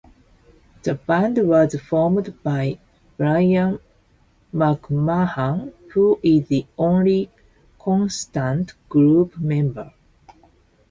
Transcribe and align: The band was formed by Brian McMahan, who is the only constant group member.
The 0.81 0.95
band 0.95 1.37
was 1.47 1.75
formed 1.79 2.41
by 2.41 2.79
Brian 3.17 3.77
McMahan, 4.51 5.73
who 5.93 6.19
is 6.23 6.47
the 6.47 6.65
only 6.75 7.29
constant 7.77 8.73
group 8.89 9.37
member. 9.37 9.93